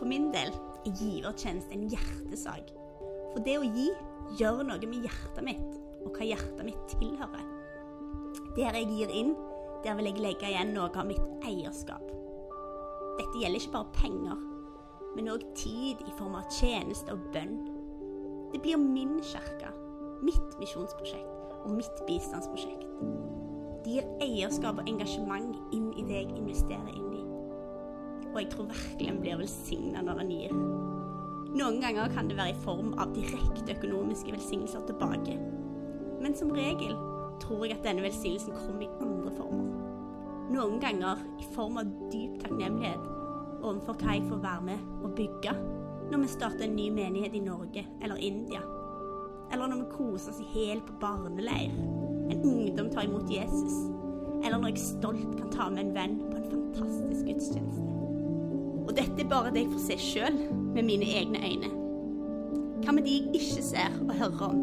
[0.00, 0.48] For min del
[0.88, 2.70] er givertjeneste en hjertesak.
[3.34, 3.90] For det å gi
[4.40, 7.44] gjør noe med hjertet mitt, og hva hjertet mitt tilhører.
[8.56, 9.34] Der jeg gir inn,
[9.84, 12.06] der vil jeg legge igjen noe av mitt eierskap.
[13.18, 14.40] Dette gjelder ikke bare penger,
[15.18, 17.58] men òg tid i form av tjeneste og bønn.
[18.54, 19.68] Det blir min kirke,
[20.24, 22.88] mitt misjonsprosjekt og mitt bistandsprosjekt.
[23.84, 27.09] Det gir eierskap og engasjement inn i det jeg investerer inn.
[28.30, 30.56] Og jeg tror virkelig en blir velsigna når en gir.
[31.50, 35.34] Noen ganger kan det være i form av direkte økonomiske velsignelser tilbake.
[36.22, 36.94] Men som regel
[37.42, 39.70] tror jeg at denne velsignelsen kommer i andre former.
[40.50, 43.08] Noen ganger i form av dyp takknemlighet
[43.60, 45.54] overfor hva jeg får være med og bygge
[46.10, 48.62] når vi starter en ny menighet i Norge eller India.
[49.52, 51.74] Eller når vi koser oss i hæl på barneleir.
[52.30, 53.76] En ungdom tar imot Jesus.
[54.44, 57.99] Eller når jeg stolt kan ta med en venn på en fantastisk gudstjeneste.
[58.86, 60.38] Og dette er bare det jeg får se sjøl
[60.74, 61.70] med mine egne øyne.
[62.80, 64.62] Hva med de jeg ikke ser og hører om?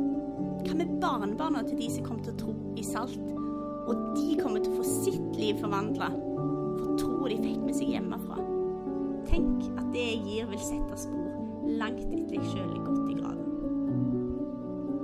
[0.65, 3.29] Hva med barnebarna til de som kommer til å tro i salt?
[3.87, 7.93] Og de kommer til å få sitt liv forvandla for tro de fikk med seg
[7.93, 8.41] hjemmefra.
[9.27, 11.27] Tenk at det jeg gir, vil sette spor
[11.77, 13.47] langt etter jeg sjøl er gått i graven.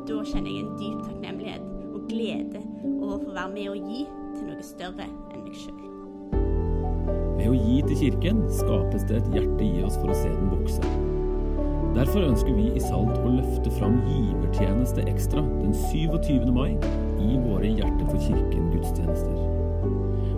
[0.07, 2.65] Da kjenner jeg en dyp takknemlighet og glede
[2.97, 4.05] over å få være med og gi
[4.35, 5.92] til noe større enn meg sjøl.
[7.43, 10.45] Ved å gi til kirken skapes det et hjerte i oss for å se den
[10.47, 10.91] vokse.
[11.91, 16.47] Derfor ønsker vi i Salt å løfte fram givertjeneste ekstra den 27.
[16.55, 16.77] mai
[17.19, 19.35] i våre Hjerte for kirken-gudstjenester.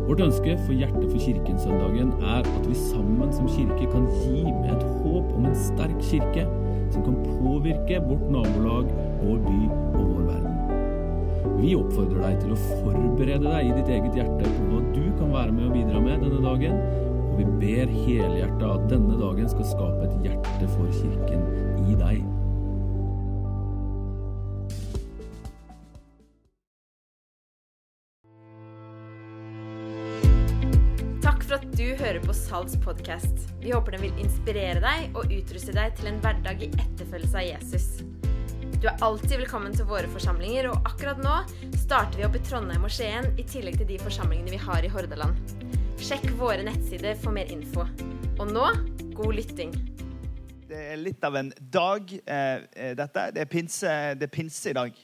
[0.10, 4.72] Vårt ønske for Hjerte for kirken-søndagen er at vi sammen som kirke kan gi med
[4.74, 6.50] et håp om en sterk kirke
[6.90, 8.90] som kan påvirke vårt nabolag,
[9.22, 10.65] vår by og vår verden.
[11.56, 15.32] Vi oppfordrer deg til å forberede deg i ditt eget hjerte på hva du kan
[15.32, 16.80] være med og bidra med denne dagen,
[17.32, 21.46] og vi ber helhjertet at denne dagen skal skape et hjerte for kirken
[21.88, 22.26] i deg.
[31.24, 33.48] Takk for at du hører på Salts podkast.
[33.64, 37.50] Vi håper den vil inspirere deg og utruste deg til en hverdag i etterfølgelse av
[37.54, 37.90] Jesus.
[38.76, 41.36] Du er alltid velkommen til våre forsamlinger, og akkurat nå
[41.80, 44.90] starter vi opp i Trondheim og Skien i tillegg til de forsamlingene vi har i
[44.92, 45.54] Hordaland.
[46.04, 47.86] Sjekk våre nettsider for mer info.
[48.36, 48.66] Og nå
[49.16, 49.72] god lytting.
[50.68, 53.24] Det er litt av en dag, eh, eh, dette.
[53.32, 54.98] Det er, pinse, det er pinse i dag.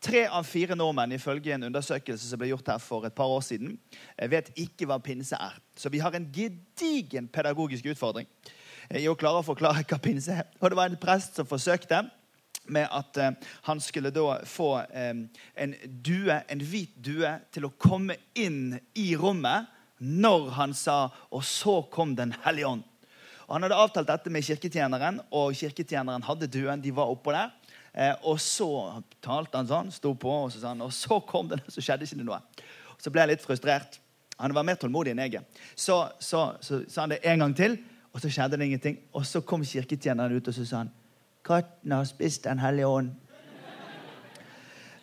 [0.00, 3.44] Tre av fire nordmenn ifølge en undersøkelse som ble gjort her for et par år
[3.44, 3.76] siden,
[4.16, 5.60] eh, vet ikke hva pinse er.
[5.76, 8.26] Så vi har en gedigen pedagogisk utfordring
[8.88, 10.48] eh, i å klare å forklare hva pinse er.
[10.62, 12.00] Og det var en prest som forsøkte
[12.72, 13.34] med at eh,
[13.66, 19.12] han skulle da få eh, en due, en hvit due til å komme inn i
[19.18, 19.68] rommet
[20.00, 22.84] når han sa 'Og så kom Den hellige ånd'.
[23.48, 26.80] Og Han hadde avtalt dette med kirketjeneren, og kirketjeneren hadde duen.
[26.80, 27.50] de var oppå der.
[27.92, 31.48] Eh, og så talte han sånn, sto på, og så sa han, og så kom
[31.48, 32.38] det, så skjedde ikke det noe.
[32.98, 33.98] Så ble jeg litt frustrert.
[34.38, 35.44] Han var mer tålmodig enn jeg er.
[35.74, 37.76] Så, så, så sa han det en gang til,
[38.14, 39.00] og så skjedde det ingenting.
[39.12, 40.94] Og så kom kirketjeneren ut, og så sa han
[41.50, 43.10] Katten har spist Den hellige ånd.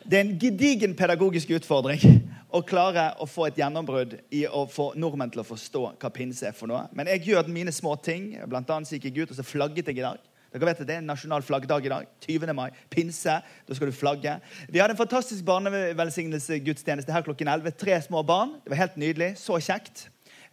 [0.07, 2.21] Det er en gedigen pedagogisk utfordring
[2.55, 6.47] å klare å få et gjennombrudd i å få nordmenn til å forstå hva pinse
[6.47, 6.85] er for noe.
[6.95, 8.29] Men jeg gjør mine små ting.
[8.47, 10.23] Blant annet gikk jeg ut og så flagget jeg i dag.
[10.53, 12.07] Dere vet at Det er en nasjonal flaggdag i dag.
[12.23, 12.53] 20.
[12.55, 12.69] mai.
[12.89, 13.41] Pinse.
[13.67, 14.37] Da skal du flagge.
[14.71, 17.75] Vi hadde en fantastisk barnevelsignelsesgudstjeneste her klokken 11.
[17.75, 18.55] Tre små barn.
[18.63, 19.33] Det var helt nydelig.
[19.43, 20.07] Så kjekt.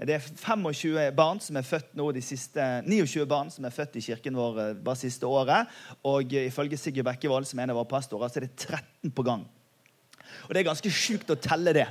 [0.05, 3.97] Det er 25 barn som er født nå de siste, 29 barn som er født
[3.97, 5.71] i kirken vår eh, bare siste året.
[6.05, 9.15] Og eh, ifølge Sigurd Bekkevold, som er en av våre pastorer, så er det 13
[9.15, 9.47] på gang.
[10.45, 11.87] Og det er ganske sjukt å telle det.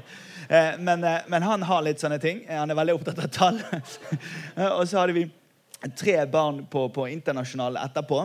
[0.50, 2.44] Eh, men, eh, men, han har litt sånne ting.
[2.46, 3.60] Eh, han er veldig opptatt av tall.
[4.78, 5.28] og så hadde vi
[5.98, 8.24] tre barn på, på internasjonal etterpå.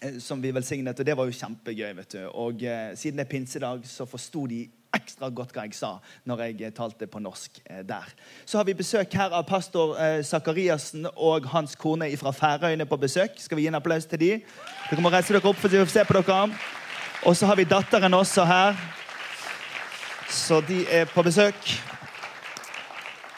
[0.00, 1.94] eh, Som vi velsignet, og det var jo kjempegøy.
[2.02, 2.20] vet du.
[2.34, 4.66] Og eh, Siden det er pinsedag, så forsto de
[4.96, 5.90] ekstra godt hva jeg sa
[6.28, 8.06] når jeg eh, talte på norsk eh, der.
[8.48, 13.00] Så har vi besøk her av pastor eh, Sakariassen og hans kone fra Færøyene på
[13.00, 13.36] besøk.
[13.40, 14.32] Skal vi gi en applaus til de?
[14.88, 16.40] Dere må reise dere opp for å se på dere.
[17.26, 18.78] Og så har vi datteren også her.
[20.30, 21.56] Så de er på besøk.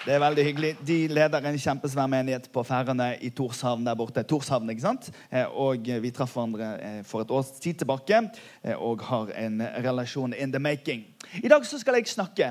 [0.01, 0.69] Det er veldig hyggelig.
[0.89, 4.23] De leder en kjempesvær menighet på Færøyene i Torshavn der borte.
[4.25, 5.11] Torshavn, ikke sant?
[5.29, 9.61] Eh, Og vi traff hverandre eh, for et års tid tilbake eh, og har en
[9.85, 11.05] relasjon in the making.
[11.45, 12.49] I dag så skal jeg snakke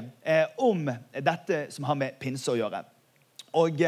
[0.61, 2.83] om dette som har med pinse å gjøre.
[3.57, 3.81] Og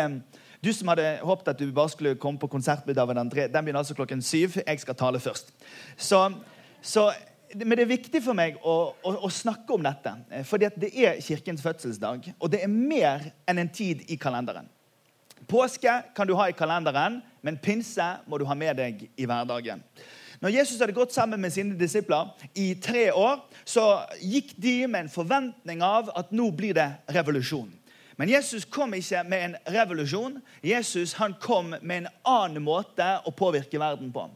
[0.66, 3.62] du som hadde håpet at du bare skulle komme på konsert med David André, den
[3.62, 4.58] begynner altså klokken syv.
[4.66, 5.54] Jeg skal tale først.
[5.98, 6.32] Så,
[6.82, 7.12] så
[7.56, 10.14] men det er viktig for meg å, å, å snakke om dette.
[10.30, 14.70] eh, at det er kirkens fødselsdag, og det er mer enn en tid i kalenderen.
[15.50, 19.82] Påske kan du ha i kalenderen, men pinse må du ha med deg i hverdagen.
[20.42, 25.06] Når Jesus hadde gått sammen med sine disipler i tre år, så gikk de med
[25.06, 27.70] en forventning av at nå blir det revolusjon.
[28.18, 30.40] Men Jesus kom ikke med en revolusjon.
[30.66, 34.28] Jesus han kom med en annen måte å påvirke verden på.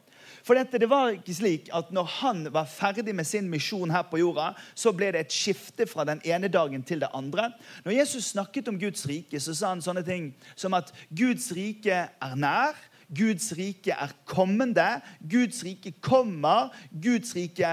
[0.45, 4.03] For dette, det var ikke slik at når han var ferdig med sin misjon her
[4.05, 7.47] på jorda, så ble det et skifte fra den ene dagen til det andre.
[7.85, 12.03] Når Jesus snakket om Guds rike, så sa han sånne ting som at Guds rike
[12.05, 12.77] er nær.
[13.09, 14.85] Guds rike er kommende.
[15.25, 16.69] Guds rike kommer.
[16.93, 17.71] Guds rike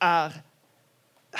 [0.00, 0.38] er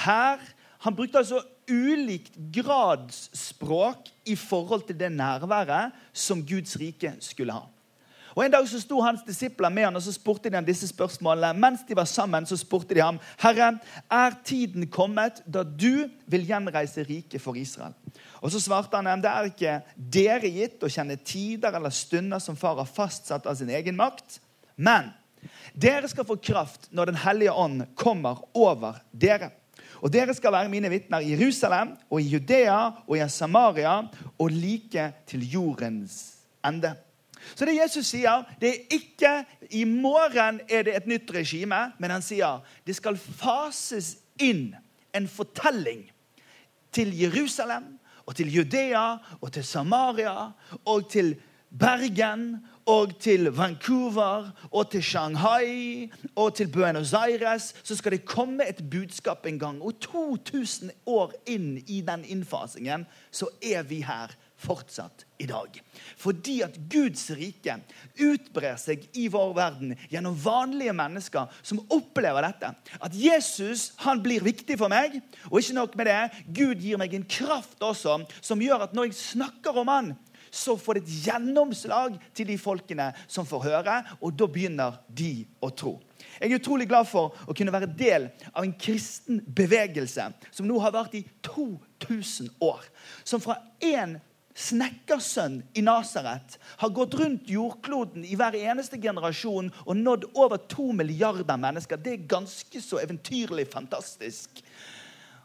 [0.05, 0.45] her.
[0.85, 1.41] Han brukte altså
[1.73, 7.65] ulikt gradsspråk i forhold til det nærværet som Guds rike skulle ha.
[8.37, 10.91] Og En dag så sto hans disipler med han, og så spurte de ham disse
[10.91, 11.57] spørsmålene.
[11.57, 13.79] Mens de var sammen, så spurte de ham, 'Herre,
[14.11, 17.95] er tiden kommet da du vil gjenreise riket for Israel?'
[18.43, 22.57] Og Så svarte han 'Det er ikke dere gitt å kjenne tider eller stunder som
[22.57, 24.41] far har fastsatt av sin egen makt.'
[24.77, 25.15] Men
[25.75, 29.51] dere skal få kraft når Den hellige ånd kommer over dere.
[30.03, 34.03] Og dere skal være mine vitner i Jerusalem og i Judea og i Samaria
[34.39, 36.35] og like til jordens
[36.65, 36.97] ende.
[37.55, 39.33] Så det Jesus sier, det er ikke
[39.71, 44.75] i morgen er det et nytt regime, men han sier det skal fases inn
[45.17, 46.07] en fortelling
[46.93, 47.95] til Jerusalem
[48.27, 50.51] og til Judea og til Samaria
[50.85, 51.37] og til
[51.71, 52.57] Bergen
[52.87, 58.85] og til Vancouver og til Shanghai og til Buenos Aires, så skal det komme et
[58.91, 59.83] budskap en gang.
[59.83, 65.81] Og 2000 år inn i den innfasingen så er vi her fortsatt i dag.
[66.17, 67.77] Fordi at Guds rike
[68.25, 72.73] utbrer seg i vår verden gjennom vanlige mennesker som opplever dette.
[73.01, 75.19] At Jesus han blir viktig for meg.
[75.51, 76.21] Og ikke nok med det,
[76.57, 80.15] Gud gir meg en kraft også som gjør at når jeg snakker om han,
[80.51, 85.45] så får det et gjennomslag til de folkene som får høre, og da begynner de
[85.61, 85.97] å tro.
[86.41, 90.79] Jeg er utrolig glad for å kunne være del av en kristen bevegelse som nå
[90.83, 92.85] har vært i 2000 år.
[93.25, 94.17] Som fra én
[94.57, 100.91] snekkersønn i Nasaret har gått rundt jordkloden i hver eneste generasjon og nådd over to
[100.97, 102.01] milliarder mennesker.
[102.01, 104.63] Det er ganske så eventyrlig fantastisk.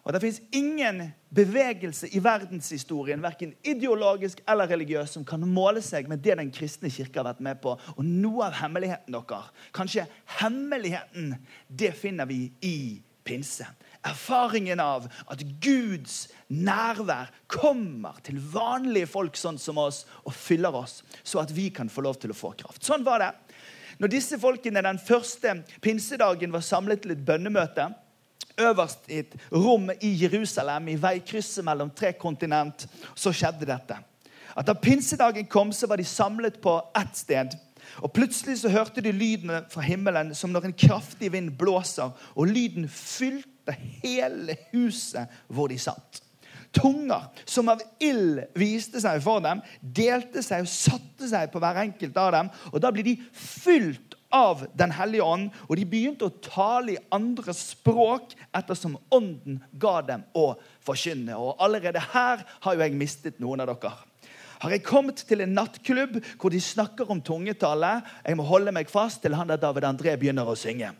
[0.02, 6.10] Og Det fins ingen bevegelse i verdenshistorien, verken ideologisk eller religiøs, som kan måle seg
[6.10, 7.76] med det den kristne kirke har vært med på.
[7.98, 10.08] Og noe av hemmeligheten deres, kanskje
[10.40, 11.36] hemmeligheten,
[11.70, 12.78] det finner vi i
[13.24, 13.68] pinse.
[14.08, 21.02] Erfaringen av at Guds nærvær kommer til vanlige folk sånn som oss og fyller oss,
[21.24, 22.82] så at vi kan få lov til å få kraft.
[22.86, 23.32] Sånn var det.
[24.02, 27.92] Når disse folkene den første pinsedagen var samlet til et bønnemøte
[28.62, 33.98] øverst i et rom i Jerusalem, i veikrysset mellom tre kontinent, så skjedde dette.
[34.58, 37.54] At Da pinsedagen kom, så var de samlet på ett sted.
[38.02, 42.48] Og Plutselig så hørte de lydene fra himmelen som når en kraftig vind blåser, og
[42.48, 43.51] lyden fylte
[44.02, 46.22] hele huset hvor de satt.
[46.72, 51.82] Tunger som av ild viste seg for dem, delte seg og satte seg på hver
[51.84, 52.52] enkelt av dem.
[52.72, 57.02] Og Da blir de fylt av Den hellige ånd, og de begynte å tale i
[57.12, 60.54] andre språk ettersom ånden ga dem å
[60.88, 61.36] forkynne.
[61.36, 63.92] Og allerede her har jo jeg mistet noen av dere
[64.62, 67.96] har jeg kommet til en nattklubb hvor de snakker om tungetale.
[68.22, 70.92] Jeg må holde meg fast til han der David André begynner å synge.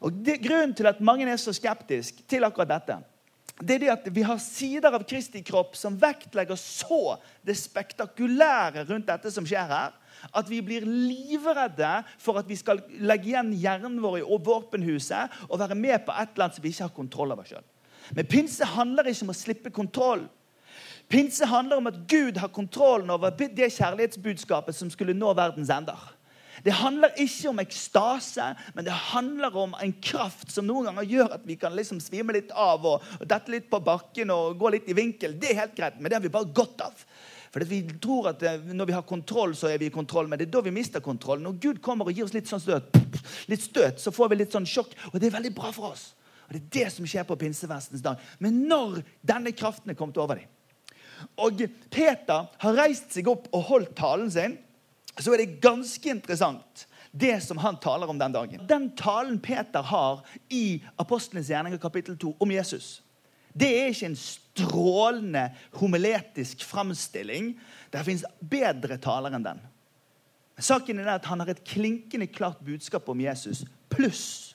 [0.00, 2.98] Og det, Grunnen til at mange er så skeptiske til akkurat dette,
[3.58, 8.84] det er det at vi har sider av Kristi kropp som vektlegger så det spektakulære
[8.86, 9.96] rundt dette som skjer her,
[10.30, 11.90] at vi blir livredde
[12.22, 16.34] for at vi skal legge igjen hjernen vår i våpenhuset og være med på et
[16.34, 17.66] eller annet som vi ikke har kontroll over sjøl.
[18.14, 20.22] Men pinse handler ikke om å slippe kontroll.
[21.10, 25.98] Pinse handler om at Gud har kontrollen over det kjærlighetsbudskapet som skulle nå verdens ender.
[26.64, 31.34] Det handler ikke om ekstase, men det handler om en kraft som noen ganger gjør
[31.38, 34.74] at vi kan liksom svime litt av og, og dette litt på bakken og gå
[34.74, 35.38] litt i vinkel.
[35.38, 37.04] Det er helt greit, men det har vi bare godt av.
[37.52, 40.40] For Vi tror at eh, når vi har kontroll, så er vi i kontroll, men
[40.40, 41.40] det er da vi mister kontroll.
[41.40, 42.98] Når Gud kommer og gir oss litt sånn støt,
[43.48, 46.10] litt støt, så får vi litt sånn sjokk, og det er veldig bra for oss.
[46.48, 48.20] Og Det er det som skjer på pinsefestens dag.
[48.40, 50.54] Men når denne kraften er kommet over dem,
[51.42, 51.60] og
[51.90, 54.54] Peter har reist seg opp og holdt talen sin,
[55.24, 58.66] så er det ganske interessant det som han taler om den dagen.
[58.68, 60.20] Den talen Peter har
[60.52, 62.98] i Apostlenes gjerninger kapittel 2 om Jesus,
[63.58, 65.48] det er ikke en strålende
[65.80, 67.54] homiletisk framstilling.
[67.90, 69.62] Det fins bedre taler enn den.
[70.58, 74.54] Saken er at Han har et klinkende klart budskap om Jesus pluss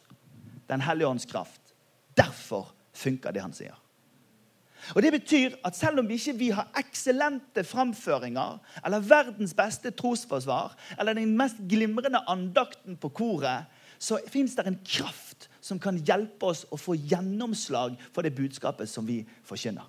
[0.68, 1.74] Den hellige ånds kraft.
[2.16, 3.76] Derfor funker det han sier.
[4.96, 10.76] Og Det betyr at selv om vi ikke har eksellente framføringer eller verdens beste trosforsvar
[11.00, 13.66] eller den mest glimrende andakten på koret,
[14.00, 18.90] så fins det en kraft som kan hjelpe oss å få gjennomslag for det budskapet
[18.90, 19.86] som vi forkynner.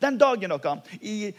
[0.00, 1.34] Den dagen dere, i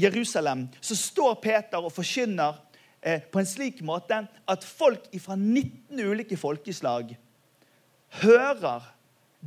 [0.00, 2.56] Jerusalem så står Peter og forkynner
[3.00, 7.12] eh, på en slik måte at folk fra 19 ulike folkeslag
[8.22, 8.88] hører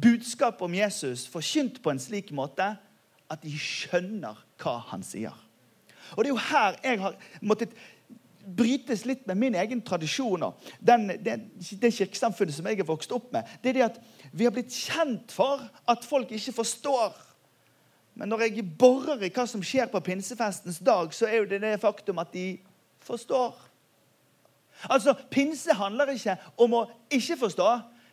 [0.01, 2.75] budskapet om Jesus forkynt på en slik måte
[3.31, 5.33] at de skjønner hva han sier.
[6.13, 7.77] Og Det er jo her jeg har måttet
[8.45, 10.43] brytes litt med min egen tradisjon.
[10.79, 11.37] Den, det,
[11.81, 13.47] det kirkesamfunnet som jeg er vokst opp med.
[13.63, 17.15] det er det at Vi har blitt kjent for at folk ikke forstår.
[18.15, 21.61] Men når jeg borer i hva som skjer på pinsefestens dag, så er jo det
[21.61, 22.59] det faktum at de
[23.03, 23.55] forstår.
[24.89, 27.67] Altså, Pinse handler ikke om å ikke forstå.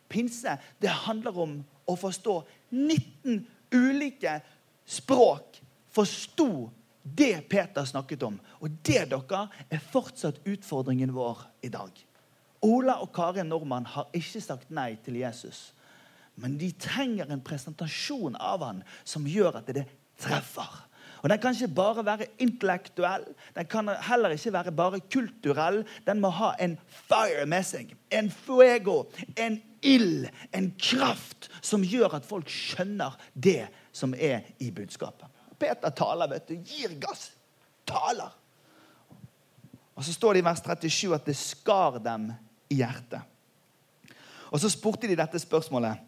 [0.09, 2.37] Pinse det handler om å forstå
[2.71, 3.43] 19
[3.75, 4.39] ulike
[4.85, 5.61] språk.
[5.93, 6.71] Forsto
[7.03, 8.39] det Peter snakket om.
[8.63, 11.91] Og det dere er fortsatt utfordringen vår i dag.
[12.63, 15.73] Ola og Karin Nordmann har ikke sagt nei til Jesus.
[16.39, 19.85] Men de trenger en presentasjon av han som gjør at det
[20.23, 20.71] treffer.
[21.23, 23.25] Og Den kan ikke bare være intellektuell,
[23.55, 25.85] den kan heller ikke være bare kulturell.
[26.07, 27.93] Den må ha en fire med seg.
[28.11, 29.05] En fuego,
[29.37, 35.29] en ild, en kraft som gjør at folk skjønner det som er i budskapet.
[35.59, 36.57] Peter taler, vet du.
[36.57, 37.31] Gir gass.
[37.87, 38.33] Taler.
[39.95, 42.31] Og så står det i vers 37 at det skar dem
[42.73, 43.21] i hjertet.
[44.53, 46.01] Og så spurte de dette spørsmålet.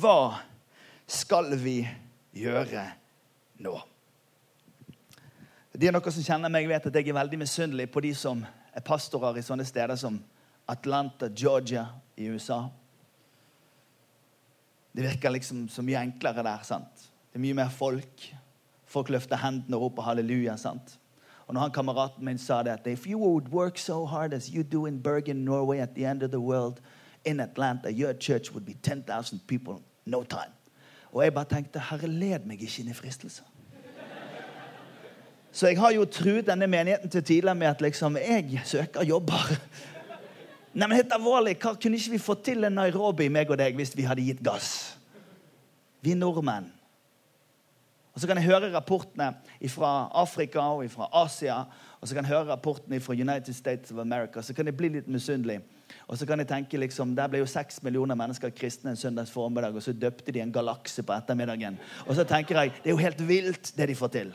[0.00, 0.40] Hva
[1.06, 1.82] skal vi
[2.34, 2.84] gjøre
[3.64, 3.74] nå?
[5.74, 8.44] De av dere som kjenner meg, vet at jeg er veldig misunnelig på de som
[8.44, 10.20] er pastorer i sånne steder som
[10.70, 12.62] Atlanta, Georgia i USA.
[14.96, 16.62] Det virker liksom så mye enklere der.
[16.62, 17.08] sant?
[17.32, 18.34] Det er mye mer folk.
[18.86, 20.56] Folk løfter hendene og roper halleluja.
[20.56, 20.98] sant?
[21.46, 24.46] Og når han kameraten min sa det, at if you would work so hard as
[24.46, 26.80] you do in Bergen, Norway, at the end of the world,
[27.24, 29.74] in Atlanta, your church would be 10,000 people
[30.06, 30.52] no time.
[31.12, 33.44] Og jeg bare tenkte, herre, led meg ikke inn i fristelser.
[35.54, 39.54] Så jeg har jo truet denne menigheten til tidligere med at liksom, jeg søker jobber.
[40.74, 43.76] Nei, men helt alvorlig, hva Kunne ikke vi fått til en Nairobi, meg og deg,
[43.78, 44.96] hvis vi hadde gitt gass?
[46.02, 46.66] Vi nordmenn.
[48.14, 49.32] Og Så kan jeg høre rapportene
[49.70, 51.64] fra Afrika og fra Asia.
[52.00, 54.42] Og så kan jeg høre rapportene fra United States of America.
[54.42, 55.60] Så kan jeg bli litt misunnelig.
[56.06, 59.30] Og så kan jeg tenke liksom, Der ble jo seks millioner mennesker kristne en søndags
[59.30, 61.78] formiddag, og så døpte de en galakse på ettermiddagen.
[62.06, 64.32] Og så tenker jeg det er jo helt vilt, det de får til.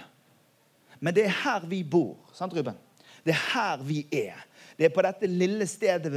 [1.00, 2.18] Men det er her vi bor.
[2.34, 2.76] sant, Ruben?
[3.24, 4.49] Det er her vi er.
[4.80, 6.08] Det er på dette lille stedet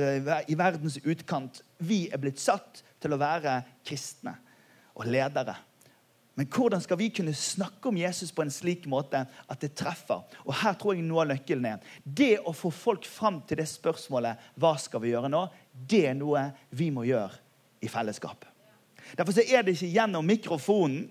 [0.47, 4.37] i verdens utkant vi er blitt satt til å være kristne
[4.95, 5.57] og ledere.
[6.38, 10.23] Men hvordan skal vi kunne snakke om Jesus på en slik måte at det treffer?
[10.47, 11.83] Og her tror jeg noe av nøkkelen er.
[12.04, 15.42] Det å få folk fram til det spørsmålet hva skal vi gjøre nå,
[15.75, 17.37] det er noe vi må gjøre
[17.83, 18.47] i fellesskap.
[19.19, 21.11] Derfor er det ikke gjennom mikrofonen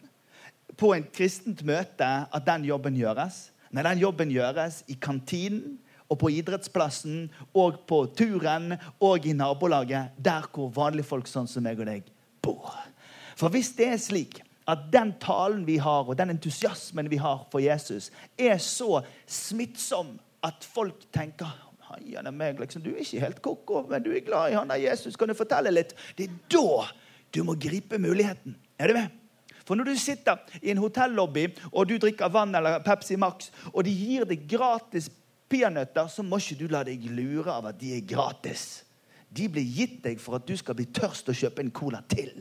[0.80, 3.50] på en kristent møte at den jobben gjøres.
[3.76, 5.76] Nei, den jobben gjøres i kantinen
[6.12, 11.64] og på idrettsplassen og på turen og i nabolaget, der hvor vanlige folk sånn som
[11.66, 12.12] meg og deg
[12.44, 12.76] bor.
[13.40, 17.46] For hvis det er slik at den talen vi har, og den entusiasmen vi har
[17.52, 21.50] for Jesus, er så smittsom at folk tenker
[21.92, 22.80] han er meg, liksom.
[22.86, 25.18] Du er ikke helt koko, men du er glad i han der Jesus.
[25.20, 25.92] Kan du fortelle litt?
[26.16, 26.86] Det er da
[27.36, 28.56] du må gripe muligheten.
[28.80, 29.18] Er du med?
[29.68, 33.84] For når du sitter i en hotellobby og du drikker vann eller Pepsi Max, og
[33.88, 35.10] de gir deg gratis
[35.52, 38.84] peanøtter, så må ikke du la deg lure av at de er gratis.
[39.32, 42.32] De blir gitt deg for at du skal bli tørst og kjøpe en cola til.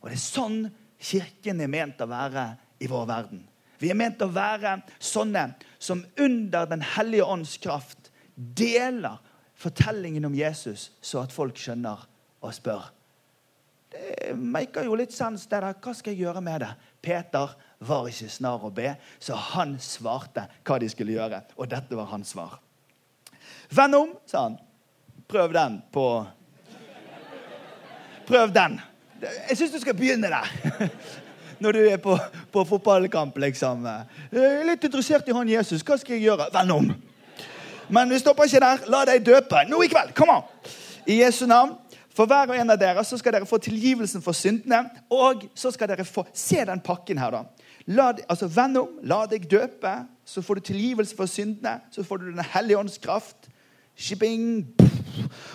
[0.00, 0.62] Og det er sånn
[1.02, 2.44] Kirken er ment å være
[2.78, 3.40] i vår verden.
[3.82, 5.48] Vi er ment å være sånne
[5.82, 9.18] som under Den hellige ånds kraft deler
[9.58, 12.06] fortellingen om Jesus, så at folk skjønner
[12.42, 12.86] og spør
[13.92, 15.46] det maker jo litt sens.
[15.46, 15.76] det der.
[15.76, 16.70] Hva skal jeg gjøre med det?
[17.02, 21.42] Peter var ikke snar å be, så han svarte hva de skulle gjøre.
[21.58, 22.60] Og dette var hans svar.
[23.74, 24.60] Vend om, sa han.
[25.28, 26.06] Prøv den på
[28.26, 28.76] Prøv den.
[29.48, 30.46] Jeg syns du skal begynne der.
[31.62, 32.14] Når du er på,
[32.52, 33.82] på fotballkamp, liksom.
[34.32, 35.82] Jeg er litt interessert i han Jesus.
[35.82, 36.46] Hva skal jeg gjøre?
[36.54, 36.88] Vend om.
[37.92, 38.86] Men vi stopper ikke der.
[38.94, 40.14] La deg døpe nå i kveld.
[40.16, 40.46] Kom an.
[41.06, 41.74] I Jesu navn.
[42.12, 44.84] For hver og en av dere så skal dere få tilgivelsen for syndene.
[45.12, 47.68] Og så skal dere få Se den pakken her, da.
[47.86, 49.92] La, altså, Venn om, la deg døpe,
[50.24, 51.80] så får du tilgivelse for syndene.
[51.90, 53.48] Så får du Den hellige ånds kraft.
[53.96, 54.66] Shipping.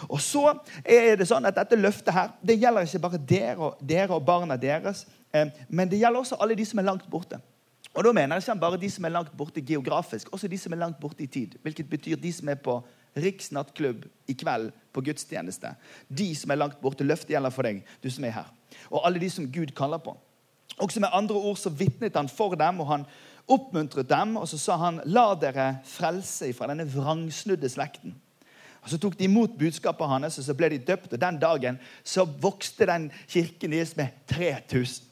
[0.10, 0.54] Og så
[0.86, 4.26] er det sånn at dette løftet her, det gjelder ikke bare dere og, dere og
[4.26, 7.40] barna deres, eh, men det gjelder også alle de som er langt borte.
[7.98, 10.74] Og da mener jeg ikke bare de som er langt borte geografisk, også de som
[10.74, 11.58] er langt borte i tid.
[11.64, 12.78] Hvilket betyr de som er på
[13.18, 15.74] Riks nattklubb i kveld på gudstjeneste.
[16.10, 17.06] De som er langt borte.
[17.08, 18.52] Løftet gjelder for deg, du som er her.
[18.92, 20.16] Og alle de som Gud kaller på.
[20.78, 23.08] Også med andre ord så vitnet han for dem, og han
[23.48, 24.38] oppmuntret dem.
[24.38, 28.16] Og så sa han, la dere frelse fra denne vrangsnudde slekten.
[28.84, 31.14] Og Så tok de imot budskapet hans, og så ble de døpt.
[31.14, 35.04] Og den dagen så vokste den kirken deres med 3000.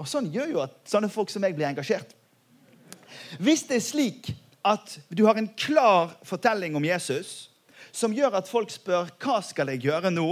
[0.00, 2.16] Og sånn gjør jo at sånne folk som meg blir engasjert.
[3.38, 4.30] Hvis det er slik
[4.66, 7.49] at du har en klar fortelling om Jesus
[7.92, 10.30] som gjør at folk spør hva skal jeg gjøre nå,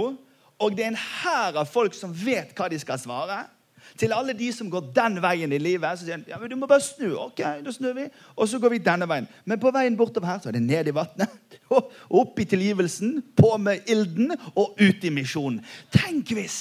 [0.59, 3.45] og det er en hær av folk som vet hva de skal svare
[3.99, 6.55] til alle de som går den veien i livet, så sier de ja, men du
[6.59, 7.09] må bare snu.
[7.19, 9.27] ok, da snur vi, Og så går vi denne veien.
[9.45, 11.57] Men på veien bortover her så er det ned i vannet,
[12.21, 15.63] opp i tilgivelsen, på med ilden og ut i misjonen.
[15.91, 16.59] Tenk hvis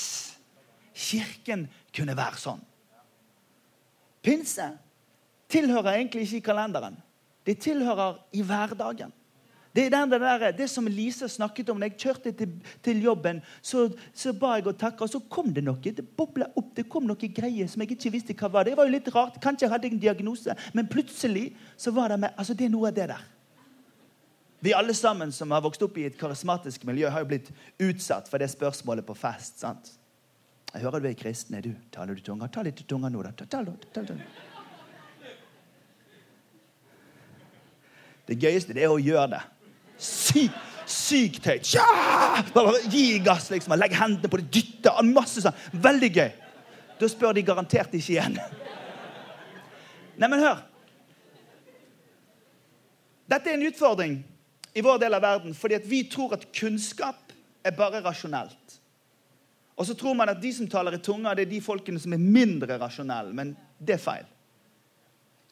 [0.99, 2.63] Kirken kunne være sånn.
[4.25, 4.73] Pinse
[5.49, 6.97] tilhører egentlig ikke i kalenderen.
[7.47, 9.13] Det tilhører i hverdagen.
[9.75, 11.79] Det er den, der, det som Lise snakket om.
[11.79, 15.53] Når jeg kjørte til, til jobben, så, så, ba jeg og takka, og så kom
[15.55, 15.79] det noe.
[15.83, 16.73] Det bobla opp.
[16.77, 18.69] Det kom noe greier som jeg ikke visste hva var.
[18.69, 19.37] Det var jo litt rart.
[19.45, 20.57] Kanskje jeg hadde en diagnose.
[20.75, 23.29] Men plutselig så var det med, altså det er noe av det der.
[24.61, 28.27] Vi alle sammen som har vokst opp i et karismatisk miljø, har jo blitt utsatt
[28.27, 29.61] for det spørsmålet på fest.
[29.63, 29.93] sant?
[30.73, 31.55] Jeg hører du er kristen.
[31.55, 31.71] Er du?
[31.95, 32.49] Taler du tunga?
[32.51, 33.31] Ta litt tunga nå, da.
[33.37, 33.63] Ta, ta,
[33.95, 34.17] ta, ta.
[38.29, 39.45] Det gøyeste det er å gjøre det.
[39.99, 41.73] Sykt, sykt høyt.
[41.75, 41.85] Ja!
[42.91, 43.75] Gi gass, liksom.
[43.79, 44.95] Legg hendene på det, dytte.
[45.11, 45.57] Masse sånn.
[45.75, 46.31] Veldig gøy.
[46.99, 48.39] Da spør de garantert ikke igjen.
[50.19, 50.65] Nei, men hør.
[53.29, 54.19] Dette er en utfordring
[54.79, 57.35] i vår del av verden fordi vi tror at kunnskap
[57.67, 58.79] er bare rasjonelt.
[59.79, 62.15] Og så tror man at de som taler i tunga, det er de folkene som
[62.15, 63.35] er mindre rasjonelle.
[63.37, 64.27] Men det er feil.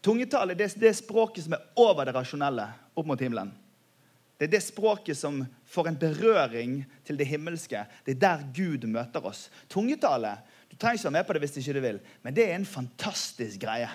[0.02, 3.52] Tungetale det er det språket som er over det rasjonelle opp mot himmelen.
[4.36, 5.40] Det er det språket som
[5.72, 7.86] får en berøring til det himmelske.
[8.04, 9.46] Det er der Gud møter oss.
[9.68, 10.36] Tungetale
[10.70, 12.68] Du trenger ikke være med på det hvis du ikke vil, men det er en
[12.68, 13.88] fantastisk greie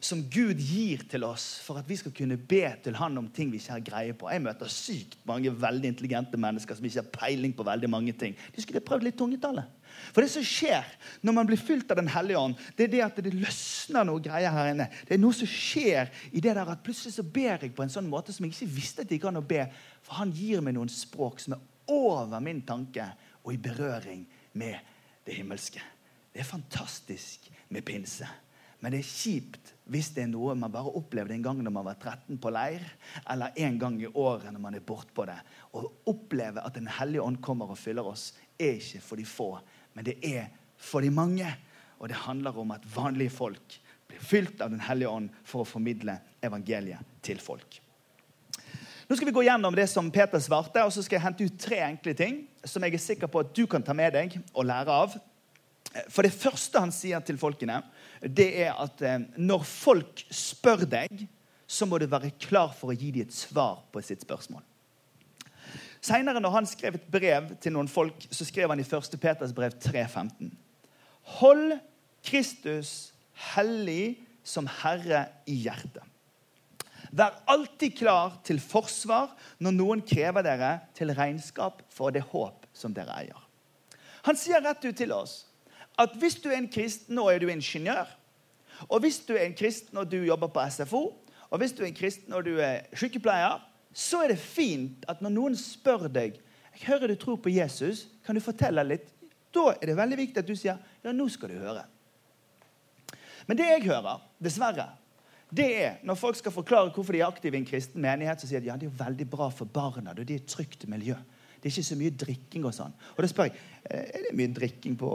[0.00, 3.50] som Gud gir til oss for at vi skal kunne be til Han om ting
[3.50, 4.28] vi ikke har greie på.
[4.30, 8.36] Jeg møter sykt mange veldig intelligente mennesker som ikke har peiling på veldig mange ting.
[8.54, 9.66] De skulle prøvd litt tungetale.
[10.12, 10.86] For det som skjer
[11.26, 14.22] når man blir fylt av Den hellige ånd, det er det at det løsner noe
[14.22, 14.88] greier her inne.
[15.08, 17.92] Det er noe som skjer i det der at plutselig så ber jeg på en
[17.92, 19.64] sånn måte som jeg ikke visste at jeg kan å be.
[20.06, 23.06] For han gir meg noen språk som er over min tanke
[23.44, 24.26] og i berøring
[24.60, 24.76] med
[25.26, 25.80] det himmelske.
[26.32, 28.28] Det er fantastisk med pinse.
[28.78, 31.86] Men det er kjipt hvis det er noe man bare opplevde en gang når man
[31.88, 32.84] var 13 på leir,
[33.30, 35.38] eller en gang i året når man er bortpå det.
[35.74, 35.82] Å
[36.12, 39.48] oppleve at Den hellige ånd kommer og fyller oss, er ikke for de få,
[39.98, 40.44] men det er
[40.78, 41.48] for de mange.
[41.98, 45.66] Og det handler om at vanlige folk blir fylt av Den hellige ånd for å
[45.66, 46.14] formidle
[46.46, 47.80] evangeliet til folk.
[49.08, 51.58] Nå skal vi gå gjennom det som Peter svarte, og så skal jeg hente ut
[51.58, 54.68] tre enkle ting som jeg er sikker på at du kan ta med deg og
[54.68, 55.18] lære av.
[56.12, 57.80] For det første han sier til folkene,
[58.22, 61.26] det er at eh, når folk spør deg,
[61.66, 64.62] så må du være klar for å gi dem et svar på sitt spørsmål.
[66.00, 69.16] Senere, når han skrev et brev til noen folk, så skrev han i 1.
[69.20, 70.52] Peters brev 3,15.:
[71.38, 71.78] Hold
[72.24, 73.12] Kristus
[73.54, 76.04] hellig som Herre i hjertet.
[77.10, 79.32] Vær alltid klar til forsvar
[79.64, 83.44] når noen krever dere til regnskap for det håp som dere eier.
[84.28, 85.46] Han sier rett ut til oss
[85.98, 88.06] at hvis du er en kristen, nå er du ingeniør.
[88.86, 91.02] Og hvis du er en kristen og du jobber på SFO,
[91.48, 93.58] og hvis du er en kristen og du er sykepleier,
[93.94, 96.36] så er det fint at når noen spør deg
[96.78, 99.08] jeg hører du tror på Jesus, kan du fortelle litt?
[99.50, 101.82] Da er det veldig viktig at du sier ja, nå skal du høre.
[103.48, 104.86] Men det jeg hører, dessverre,
[105.50, 108.50] det er når folk skal forklare hvorfor de er aktive i en kristen menighet, så
[108.50, 110.12] sier de ja, det er veldig bra for barna.
[110.14, 111.16] Det er et trygt miljø.
[111.58, 112.92] Det er ikke så mye drikking og sånn.
[113.16, 113.56] Og da spør jeg
[113.90, 115.10] eh, er det mye drikking på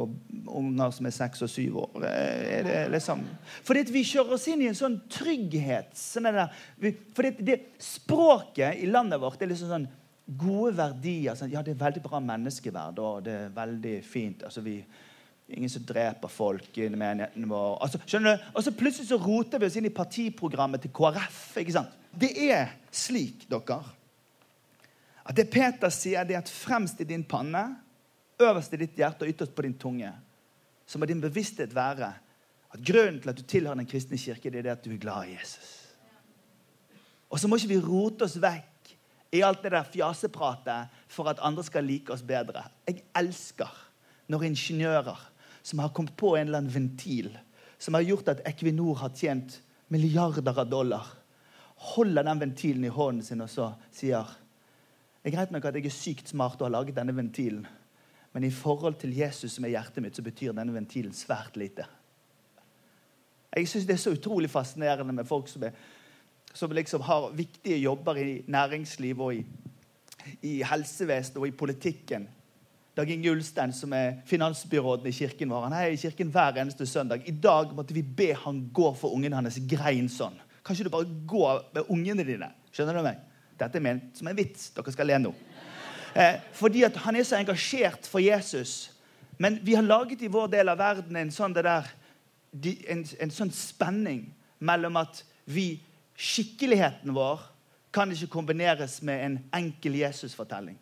[0.52, 2.04] unger som er seks og syv år.
[2.10, 3.24] Eh, er det liksom
[3.64, 5.96] Fordi vi kjører oss inn i en sånn trygghet.
[6.00, 6.28] Sånn
[7.16, 9.88] fordi det, språket i landet vårt er liksom sånn
[10.40, 11.40] gode verdier.
[11.40, 14.46] Sånn, ja, det er veldig bra menneskeverd, og det er veldig fint.
[14.48, 14.82] altså vi
[15.54, 17.74] Ingen som dreper folk i menigheten vår.
[17.84, 18.46] Altså, skjønner du?
[18.56, 21.42] Og så plutselig så roter vi oss inn i partiprogrammet til KrF.
[21.60, 21.92] ikke sant?
[22.16, 23.82] Det er slik, dere,
[25.24, 27.64] at det Peter sier, det er at fremst i din panne,
[28.42, 30.12] øverst i ditt hjerte og ytterst på din tunge,
[30.86, 32.12] så må din bevissthet være
[32.74, 35.02] at grunnen til at du tilhører den kristne kirke, det er det at du er
[35.02, 35.72] glad i Jesus.
[37.30, 38.94] Og så må ikke vi rote oss vekk
[39.34, 42.66] i alt det der fjasepratet for at andre skal like oss bedre.
[42.86, 43.72] Jeg elsker
[44.30, 45.22] når ingeniører
[45.64, 47.32] som har kommet på en eller annen ventil
[47.82, 49.58] som har gjort at Equinor har tjent
[49.92, 51.08] milliarder av dollar,
[51.94, 54.30] holder den ventilen i hånden sin og så sier
[55.24, 57.68] Det er greit nok at jeg er sykt smart og har laget denne ventilen,
[58.34, 61.86] men i forhold til Jesus som er hjertet mitt, så betyr denne ventilen svært lite.
[63.56, 65.72] Jeg syns det er så utrolig fascinerende med folk som, er,
[66.54, 69.44] som liksom har viktige jobber i næringsliv og i,
[70.42, 72.28] i helsevesenet og i politikken.
[72.98, 76.86] Dag Inge Ulstein, som er finansbyråden i kirken vår, han er i kirken hver eneste
[76.86, 77.24] søndag.
[77.26, 79.62] I dag måtte vi be han gå for ungene hans.
[79.70, 80.36] Grein sånn.
[80.66, 82.52] Kan ikke du bare gå med ungene dine?
[82.74, 83.22] Skjønner du meg?
[83.60, 84.70] Dette er ment som en vits.
[84.76, 85.34] Dere skal le nå.
[86.14, 88.92] Eh, fordi han er så engasjert for Jesus.
[89.38, 93.52] Men vi har laget i vår del av verden en sånn der en, en sånn
[93.54, 94.28] spenning
[94.62, 95.82] mellom at vi
[96.14, 97.42] Skikkeligheten vår
[97.94, 100.78] kan ikke kombineres med en enkel Jesus-fortelling.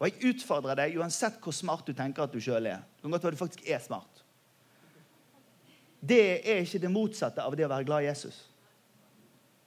[0.00, 2.82] Og Jeg utfordrer deg, uansett hvor smart du tenker at du sjøl er.
[2.82, 4.24] Det kan godt være du faktisk er smart.
[6.02, 8.42] Det er ikke det motsatte av det å være glad i Jesus.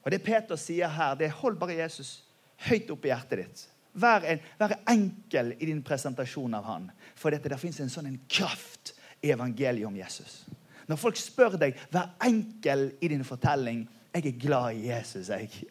[0.03, 2.19] Og Det Peter sier her, det er hold bare Jesus
[2.67, 3.65] høyt opp i hjertet ditt.
[3.99, 6.89] Vær, en, vær enkel i din presentasjon av han.
[7.17, 8.93] For dette, der fins en sånn en kraft
[9.25, 10.43] i evangeliet om Jesus.
[10.89, 13.83] Når folk spør deg, vær enkel i din fortelling.
[14.15, 15.67] Jeg er glad i Jesus, jeg.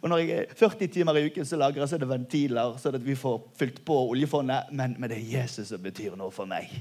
[0.00, 3.04] Og når jeg er 40 timer i uken, så lager jeg det ventiler, så at
[3.04, 4.72] vi får fylt på oljefondet.
[4.72, 6.72] Men, men, det er Jesus som betyr noe for meg.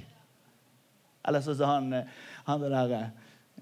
[1.25, 2.07] Eller sånn som han,
[2.47, 2.95] han der,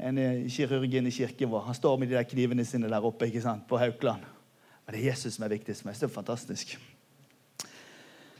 [0.03, 0.19] en
[0.51, 1.67] kirurgen i kirken vår.
[1.67, 4.23] Han står med de der knivene sine der oppe ikke sant, på Haukeland.
[4.85, 5.99] Men det er Jesus som er viktigst for meg.
[5.99, 6.75] Det er fantastisk.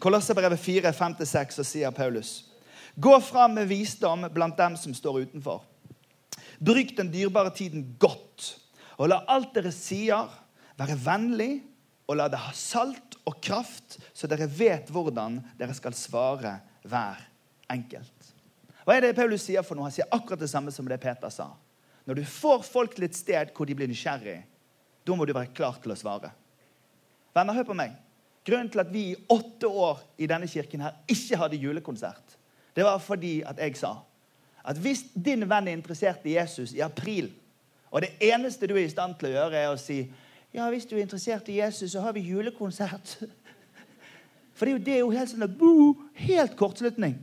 [0.03, 2.41] Kolosserbrevet 4, 5-6, så sier Paulus
[2.95, 5.63] Gå fram med visdom blant dem som står utenfor.
[6.60, 8.58] Bruk den dyrebare tiden godt,
[8.99, 10.29] og la alt dere sier,
[10.77, 11.63] være vennlig,
[12.06, 17.23] og la det ha salt og kraft, så dere vet hvordan dere skal svare hver
[17.73, 18.32] enkelt.
[18.84, 19.88] Hva er det Paulus sier for noe?
[19.88, 21.53] Han sier akkurat det samme som det Peter sa.
[22.03, 24.41] Når du får folk til et sted hvor de blir nysgjerrig,
[25.03, 26.31] da må du være klar til å svare.
[27.35, 27.95] Venner, hør på meg.
[28.43, 32.37] Grunnen til at vi i åtte år i denne kirken her ikke hadde julekonsert,
[32.73, 33.99] det var fordi at jeg sa
[34.63, 37.27] at hvis din venn er interessert i Jesus i april,
[37.91, 40.05] og det eneste du er i stand til å gjøre, er å si
[40.53, 43.15] ja, hvis du er interessert i Jesus, så har vi julekonsert.
[44.55, 45.63] For det er jo, det er jo helt sånn at,
[46.27, 47.15] helt kortslutning.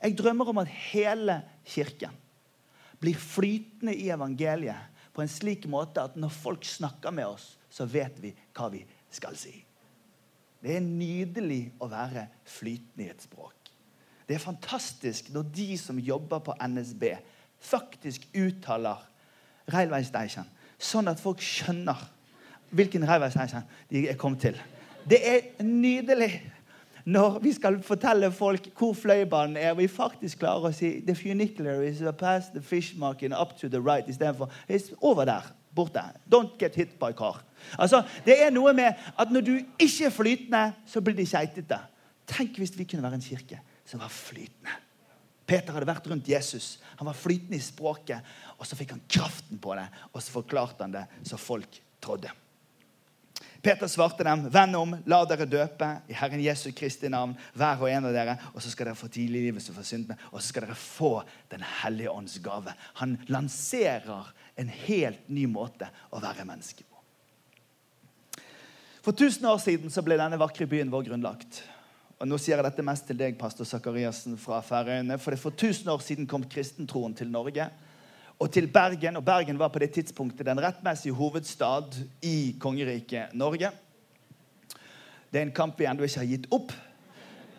[0.00, 2.14] Jeg drømmer om at hele kirken
[3.00, 7.86] blir flytende i evangeliet på en slik måte at når folk snakker med oss, så
[7.88, 9.54] vet vi hva vi skal si.
[10.60, 13.70] Det er nydelig å være flytende i et språk.
[14.26, 17.04] Det er fantastisk når de som jobber på NSB,
[17.62, 19.00] faktisk uttaler
[19.72, 20.04] Railway
[20.76, 22.02] sånn at folk skjønner
[22.76, 23.32] hvilken Railway
[23.88, 24.58] de er kommet til.
[25.06, 26.42] Det er nydelig
[27.06, 31.14] når vi skal fortelle folk hvor fløibanen er, og vi faktisk klarer å si the
[31.14, 34.50] funicular is past the fish market up to the right istedenfor
[35.00, 35.52] over der.
[35.76, 36.02] borte.
[36.32, 37.42] Don't get hit by car.
[37.78, 41.78] Altså, Det er noe med at når du ikke er flytende, så blir de keitete.
[42.26, 44.72] Tenk hvis vi kunne være en kirke som var flytende.
[45.46, 46.80] Peter hadde vært rundt Jesus.
[46.98, 48.24] Han var flytende i språket.
[48.58, 52.32] Og så fikk han kraften på det, og så forklarte han det så folk trodde.
[53.62, 57.90] Peter svarte dem, 'Venn om, la dere døpe i Herren Jesu Kristi navn, hver og
[57.90, 60.66] en av dere.' 'Og så skal dere få tidlig livet synd med, og så skal
[60.66, 66.84] dere få Den hellige ånds gave.' Han lanserer en helt ny måte å være menneske
[66.84, 66.96] på.
[69.02, 71.62] For tusen år siden så ble denne vakre byen vår grunnlagt.
[72.18, 75.18] Og Nå sier jeg dette mest til deg, pastor Sakariassen fra Færøyene.
[75.20, 77.68] For det for 1000 år siden kom kristentroen til Norge
[78.38, 79.16] og til Bergen.
[79.16, 83.70] Og Bergen var på det tidspunktet den rettmessige hovedstad i kongeriket Norge.
[85.32, 86.74] Det er en kamp vi ennå ikke har gitt opp.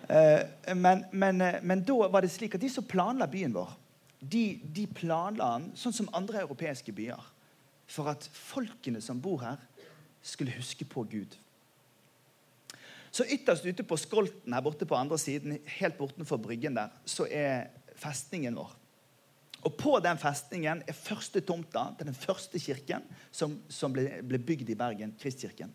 [0.07, 3.73] Eh, men, men, eh, men, da var det slik at de som planla byen vår,
[4.21, 7.25] de, de planla den sånn som andre europeiske byer.
[7.87, 9.59] For at folkene som bor her,
[10.23, 11.37] skulle huske på Gud.
[13.11, 17.25] Så ytterst ute på Skolten her borte på andre siden, helt bortenfor bryggen der, så
[17.31, 18.73] er festningen vår.
[19.65, 24.39] Og På den festningen er første tomta til den første kirken som, som ble, ble,
[24.39, 25.74] bygd i Bergen, Kristkirken.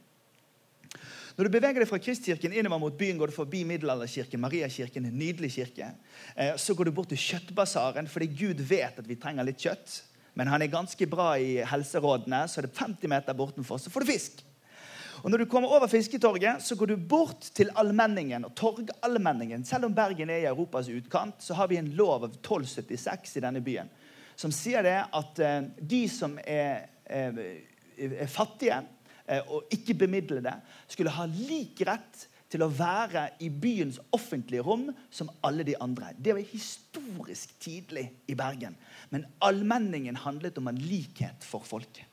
[1.36, 5.16] Når du beveger deg fra Kristkirken innover mot byen, går du forbi Middelalderkirken, Mariakirken, en
[5.16, 5.88] nydelig kirke.
[6.36, 10.02] Eh, så går du bort til Kjøttbasaren, fordi Gud vet at vi trenger litt kjøtt.
[10.36, 14.04] Men han er ganske bra i helserådene, så er det 50 meter bortenfor, så får
[14.04, 14.44] du fisk.
[15.22, 18.44] Og Når du kommer over Fisketorget, så går du bort til Allmenningen.
[18.44, 19.64] og Torgallmenningen.
[19.64, 23.44] Selv om Bergen er i Europas utkant, så har vi en lov av 1276 i
[23.44, 23.90] denne byen
[24.42, 27.40] som sier det at eh, de som er, er,
[27.96, 28.82] er fattige
[29.26, 30.54] eh, og ikke bemidlede,
[30.90, 36.12] skulle ha lik rett til å være i byens offentlige rom som alle de andre.
[36.18, 38.76] Det var historisk tidlig i Bergen.
[39.08, 42.11] Men allmenningen handlet om en likhet for folket.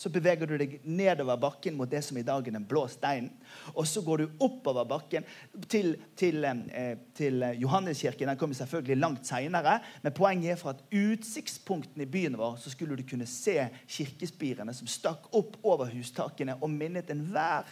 [0.00, 3.34] Så beveger du deg nedover bakken mot det som i dag er den blå steinen.
[3.74, 5.26] Og så går du oppover bakken
[5.68, 8.30] til, til, eh, til Johanneskirken.
[8.30, 9.76] Den kommer selvfølgelig langt seinere.
[10.00, 14.72] Men poenget er for at utsiktspunktene i byen vår så skulle du kunne se kirkespirene
[14.74, 17.68] som stakk opp over hustakene og minnet enhver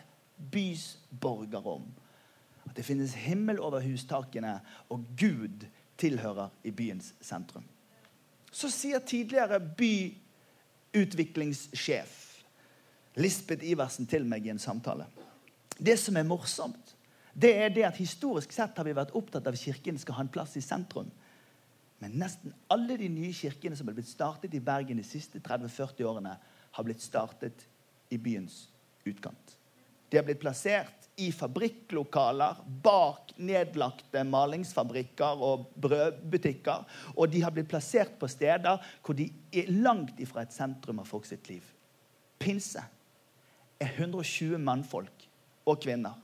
[0.53, 1.89] bys borger om
[2.69, 4.59] at det finnes himmel over hustakene,
[4.93, 5.65] og Gud
[5.99, 7.65] tilhører i byens sentrum.
[8.53, 9.95] Så sier tidligere by
[10.99, 12.15] utviklingssjef
[13.19, 15.09] Lisbeth Iversen til meg i en samtale.
[15.79, 16.95] Det som er morsomt,
[17.39, 20.25] det er det at historisk sett har vi vært opptatt av at kirken skal ha
[20.25, 21.11] en plass i sentrum.
[22.03, 26.07] Men nesten alle de nye kirkene som har blitt startet i Bergen de siste 30-40
[26.07, 26.35] årene,
[26.71, 27.65] har blitt startet
[28.11, 28.69] i byens
[29.07, 29.55] utkant.
[30.11, 36.85] De har blitt plassert i fabrikklokaler bak nedlagte malingsfabrikker og brødbutikker.
[37.17, 41.11] Og de har blitt plassert på steder hvor de er langt ifra et sentrum av
[41.11, 41.65] folk sitt liv.
[42.39, 42.85] Pinse
[43.79, 45.27] er 120 mannfolk
[45.69, 46.19] og kvinner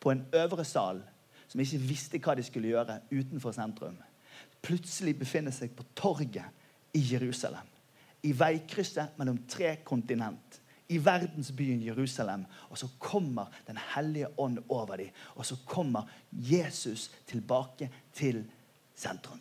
[0.00, 1.02] på en øvre sal
[1.48, 3.96] som ikke visste hva de skulle gjøre utenfor sentrum.
[4.62, 7.66] Plutselig befinner seg på torget i Jerusalem.
[8.22, 12.44] I veikrysset mellom tre kontinent i verdensbyen Jerusalem.
[12.70, 15.10] Og så kommer Den hellige ånd over dem.
[15.34, 18.44] Og så kommer Jesus tilbake til
[18.94, 19.40] sentrum.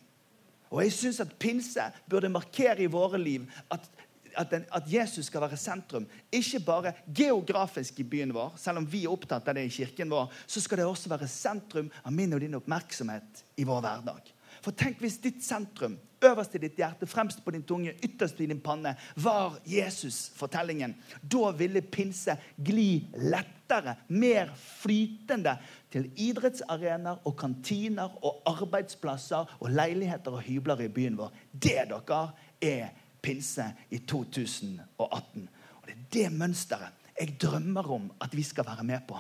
[0.70, 3.90] Og jeg syns at pinse burde markere i våre liv at,
[4.36, 6.08] at, den, at, Jesus skal være sentrum.
[6.32, 10.12] Ikke bare geografisk i byen vår, selv om vi er opptatt av det i kirken
[10.12, 10.34] vår.
[10.48, 14.34] Så skal det også være sentrum av min og din oppmerksomhet i vår hverdag.
[14.62, 18.48] For tenk hvis ditt sentrum, øverst i ditt hjerte, fremst på din tunge, ytterst i
[18.50, 20.96] din panne, var Jesus-fortellingen.
[21.22, 25.58] Da ville pinse gli lettere, mer flytende
[25.92, 31.34] til idrettsarenaer og kantiner og arbeidsplasser og leiligheter og hybler i byen vår.
[31.54, 32.22] Det, dere,
[32.62, 35.50] er pinse i 2018.
[35.82, 39.18] Og det er det mønsteret jeg drømmer om at vi skal være med på.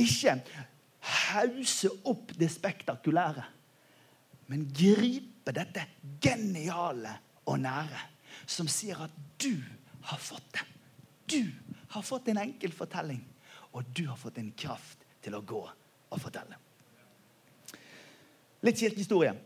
[0.00, 0.38] Ikke
[1.00, 3.44] hause opp det spektakulære
[4.48, 5.84] men gripe dette
[6.22, 7.14] geniale
[7.48, 8.00] og nære,
[8.46, 9.54] som sier at du
[10.10, 10.64] har fått det.
[11.28, 11.42] Du
[11.94, 13.20] har fått en enkel fortelling,
[13.72, 15.62] og du har fått en kraft til å gå
[16.08, 16.56] og fortelle.
[18.64, 19.36] Litt kirkehistorie.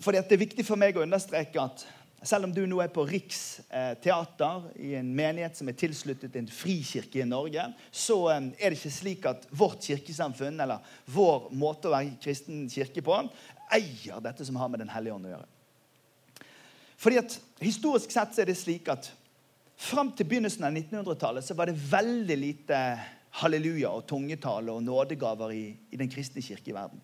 [0.00, 1.84] For det er viktig for meg å understreke at
[2.26, 7.22] selv om du nå er på Riksteater i en menighet som er tilsluttet en frikirke
[7.22, 11.94] i Norge, så eh, er det ikke slik at vårt kirkesamfunn eller vår måte å
[11.94, 13.16] være kristen kirke på
[13.74, 15.48] eier dette som har med Den hellige ånd å gjøre.
[17.00, 19.10] Fordi at Historisk sett så er det slik at
[19.80, 22.78] fram til begynnelsen av 1900-tallet så var det veldig lite
[23.40, 27.02] halleluja og tungetale og nådegaver i, i den kristne kirke i verden.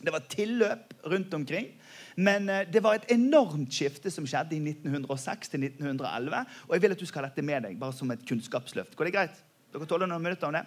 [0.00, 1.68] Det var tilløp rundt omkring.
[2.16, 6.44] Men eh, det var et enormt skifte som skjedde i 1906 til 1911.
[6.68, 8.96] Og jeg vil at du skal ha dette med deg bare som et kunnskapsløft.
[8.96, 9.42] Går det greit?
[9.70, 10.64] Dere tåler noen minutter om det?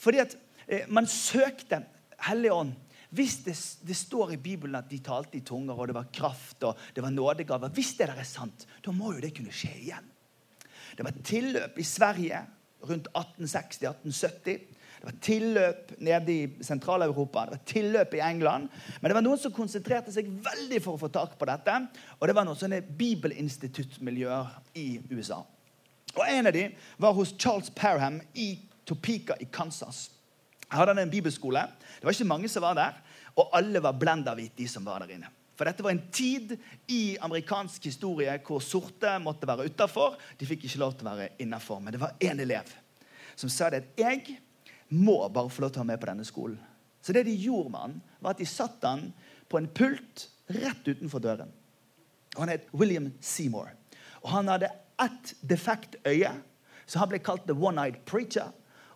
[0.00, 1.82] Fordi at eh, man søkte
[2.28, 2.76] Hellig Ånd
[3.10, 6.62] hvis det, det, står i Bibelen at de talte i tunger, og det var kraft
[6.68, 9.72] og det var nådegaver Hvis det der er sant, da må jo det kunne skje
[9.80, 10.10] igjen.
[10.96, 12.44] Det var tilløp i Sverige
[12.86, 14.60] rundt 1860-1870.
[15.00, 18.68] Det var tilløp nede i Sentral-Europa, det var tilløp i England.
[19.00, 21.76] Men det var noen som konsentrerte seg veldig for å få tak på dette.
[22.18, 25.40] Og det var noen sånne bibelinstituttmiljøer i USA.
[26.18, 28.52] Og En av dem var hos Charles Parham i
[28.84, 30.10] Topeka i Kansas.
[30.70, 31.66] Jeg hadde en bibelskole.
[31.98, 32.98] Det var ikke mange som var der,
[33.34, 35.30] og alle var blenda hvite, de som var der inne.
[35.58, 36.54] For dette var en tid
[36.88, 40.14] i amerikansk historie hvor sorte måtte være utafor.
[40.40, 41.82] De fikk ikke lov til å være innafor.
[41.84, 42.70] Men det var én elev
[43.36, 44.38] som sa det at jeg
[44.96, 46.56] må bare få lov til å være med på denne skolen.
[47.04, 49.04] Så det de gjorde med han, var at de satte han
[49.48, 51.52] på en pult rett utenfor døren.
[52.36, 53.72] Og Han het William Seymour.
[54.22, 56.32] Og han hadde ett defekt øye,
[56.86, 58.52] så han ble kalt The One-Eyed Preacher.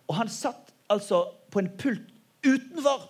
[0.07, 1.23] Og han satt altså
[1.55, 2.11] på en pult
[2.43, 3.07] utenfor.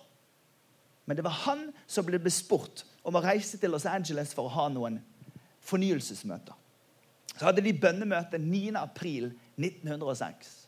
[1.06, 4.54] Men det var han som ble bespurt om å reise til Los Angeles for å
[4.54, 5.00] ha noen
[5.66, 6.54] fornyelsesmøter.
[7.36, 10.66] Så hadde de bønnemøte 9.4.1906.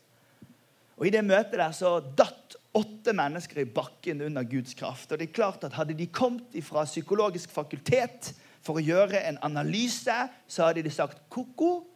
[0.98, 5.12] Og I det møtet der så datt åtte mennesker i bakken under Guds kraft.
[5.12, 9.38] Og det er klart at Hadde de kommet fra psykologisk fakultet for å gjøre en
[9.46, 10.16] analyse,
[10.50, 11.86] så hadde de sagt ko-ko.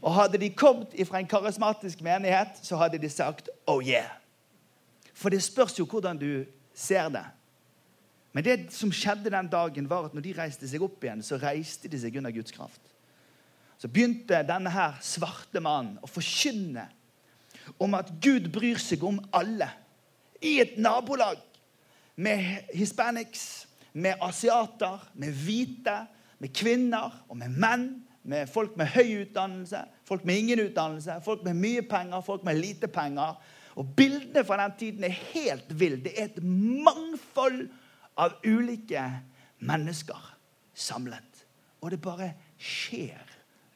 [0.00, 4.10] Og hadde de kommet fra en karismatisk menighet, så hadde de sagt oh yeah.
[5.16, 6.44] For det spørs jo hvordan du
[6.76, 7.24] ser det.
[8.36, 11.38] Men det som skjedde den dagen, var at når de reiste seg opp igjen, så
[11.40, 12.82] reiste de seg under Guds kraft.
[13.80, 16.84] Så begynte denne her svarte mannen å forkynne
[17.80, 19.70] om at Gud bryr seg om alle.
[20.42, 21.40] i et nabolag
[22.16, 26.06] med hispanics, med asiater, med hvite,
[26.38, 27.86] med kvinner og med menn.
[28.26, 32.58] Med folk med høy utdannelse, folk med ingen utdannelse, folk med mye penger, folk med
[32.58, 33.36] lite penger.
[33.76, 36.00] Og Bildene fra den tiden er helt ville.
[36.04, 37.66] Det er et mangfold
[38.16, 39.02] av ulike
[39.58, 40.30] mennesker
[40.76, 41.42] samlet.
[41.84, 43.20] Og det bare skjer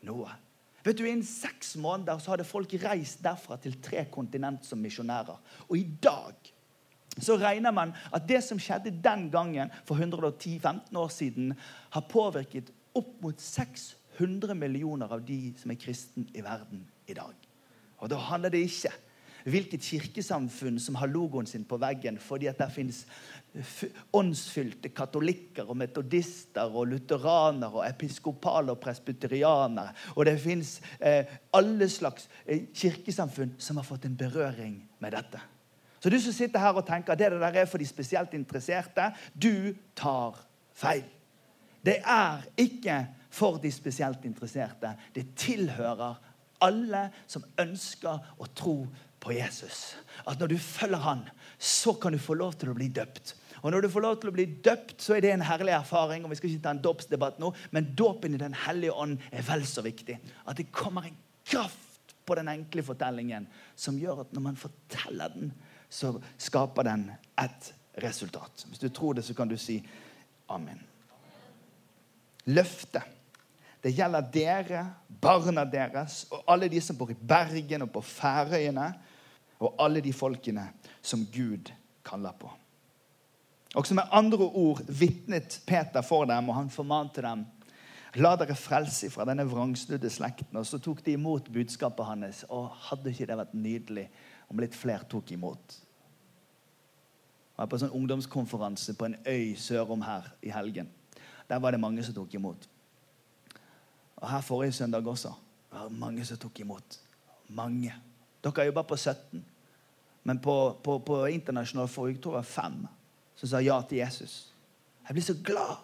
[0.09, 0.33] noe.
[0.81, 5.37] Vet du, Innen seks måneder så hadde folk reist derfra til tre kontinent som misjonærer.
[5.69, 6.53] Og i dag
[7.21, 11.53] så regner man at det som skjedde den gangen for 110-15 år siden,
[11.91, 17.37] har påvirket opp mot 600 millioner av de som er kristne i verden i dag.
[18.01, 18.95] Og da handler det ikke
[19.45, 23.05] hvilket kirkesamfunn som har logoen sin på veggen fordi at der finnes
[24.15, 29.95] åndsfylte katolikker og metodister og lutheranere og episkopale og presbyterianere.
[30.15, 35.41] Og det fins eh, alle slags eh, kirkesamfunn som har fått en berøring med dette.
[36.01, 39.11] Så du som sitter her og tenker at det der er for de spesielt interesserte,
[39.35, 40.39] du tar
[40.73, 41.05] feil.
[41.85, 44.95] Det er ikke for de spesielt interesserte.
[45.15, 46.17] Det tilhører
[46.65, 48.77] alle som ønsker å tro
[49.21, 49.97] på Jesus.
[50.27, 51.23] At når du følger han,
[51.59, 53.35] så kan du få lov til å bli døpt.
[53.63, 56.25] Og Når du får lov til å bli døpt, så er det en herlig erfaring.
[56.25, 59.43] og vi skal ikke ta en dåpsdebatt nå, Men dåpen i Den hellige ånd er
[59.43, 60.19] vel så viktig.
[60.47, 65.29] At det kommer en kraft på den enkle fortellingen som gjør at når man forteller
[65.29, 65.53] den,
[65.91, 68.65] så skaper den et resultat.
[68.69, 69.81] Hvis du tror det, så kan du si
[70.49, 70.81] amen.
[72.47, 73.03] Løftet.
[73.83, 78.93] Det gjelder dere, barna deres og alle de som bor i Bergen og på Færøyene
[79.61, 80.67] og alle de folkene
[81.03, 81.71] som Gud
[82.05, 82.51] kaller på.
[83.75, 87.45] Også med andre ord vitnet Peter for dem, og han formante dem.
[88.19, 90.59] La dere frelse fra denne vrangsnudde slekten.
[90.59, 92.43] Og så tok de imot budskapet hans.
[92.51, 94.09] Og hadde ikke det vært nydelig
[94.51, 95.77] om litt flere tok imot?
[97.55, 100.89] Jeg var på en sånn ungdomskonferanse på en øy sørom her i helgen.
[101.47, 102.67] Der var det mange som tok imot.
[104.17, 105.31] Og her forrige søndag også.
[105.71, 106.99] Det var mange som tok imot.
[107.55, 107.95] Mange.
[108.45, 109.45] Dere jobber på 17.
[110.23, 112.81] Men på, på, på internasjonal forrige tror jeg fem
[113.41, 114.51] som sa ja til Jesus.
[115.09, 115.79] Jeg blir så glad.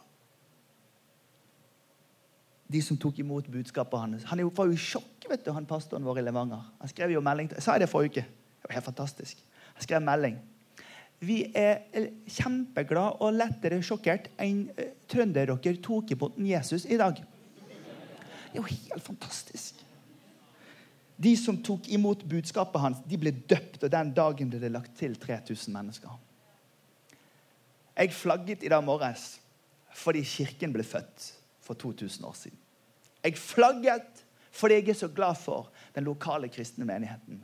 [2.68, 4.26] De som tok imot budskapet hans.
[4.28, 6.66] Han var jo i sjokk, vet du, han pastoren vår i Levanger.
[6.80, 8.26] Han skrev jo melding Jeg sa det forrige uke.
[8.60, 9.40] Det var helt fantastisk.
[9.74, 10.36] Han skrev melding.
[11.18, 11.86] Vi er
[12.28, 17.16] kjempeglade og lettere sjokkert enn uh, trønderdere tok imot Jesus i dag.
[17.16, 19.75] Det er jo helt fantastisk.
[21.16, 24.96] De som tok imot budskapet hans, de ble døpt, og den dagen ble det lagt
[24.98, 26.12] til 3000 mennesker.
[27.96, 29.38] Jeg flagget i dag morges
[29.96, 31.30] fordi Kirken ble født
[31.64, 32.58] for 2000 år siden.
[33.24, 34.24] Jeg flagget
[34.56, 37.40] fordi jeg er så glad for den lokale kristne menigheten.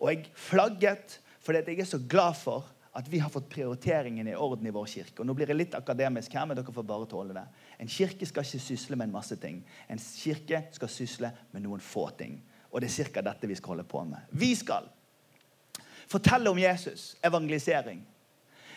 [0.00, 2.64] Og jeg flagget fordi jeg er så glad for
[2.96, 5.20] at vi har fått prioriteringen i orden i vår kirke.
[5.20, 7.44] Og Nå blir det litt akademisk her, men dere får bare tåle det.
[7.78, 9.60] En kirke skal ikke sysle med en masse ting.
[9.88, 12.40] En kirke skal sysle med noen få ting.
[12.70, 13.20] Og det er ca.
[13.20, 14.18] dette vi skal holde på med.
[14.30, 14.88] Vi skal
[16.10, 18.02] fortelle om Jesus, evangelisering.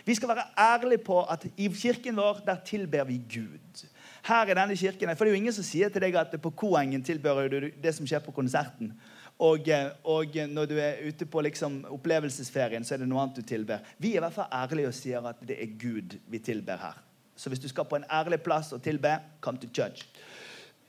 [0.06, 3.86] Vi skal være ærlige på at i kirken vår der tilber vi Gud.
[4.24, 6.50] Her i denne kirken, for Det er jo ingen som sier til deg at på
[6.50, 8.94] Koengen tilber du det som skjer på konserten.
[9.40, 9.68] Og,
[10.04, 13.80] og, når du er ute på liksom opplevelsesferien, så er det noe annet du tilber.
[13.98, 17.02] Vi er i hvert fall ærlige og sier at det er Gud vi tilber her.
[17.36, 20.06] Så hvis du skal på en ærlig plass og tilbe, come to church.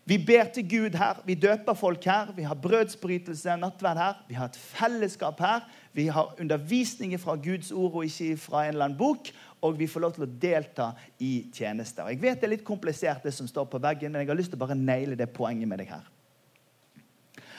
[0.05, 4.19] Vi ber til Gud her, vi døper folk her, vi har brødsbrytelse, nattverd her.
[4.29, 5.65] Vi har et fellesskap her.
[5.93, 9.31] Vi har undervisning fra Guds ord og ikke fra en eller annen bok.
[9.63, 10.91] Og vi får lov til å delta
[11.25, 12.11] i tjenester.
[12.13, 14.53] Jeg vet det er litt komplisert, det som står på veggen, men jeg har lyst
[14.53, 16.05] til å bare naile det poenget med deg her.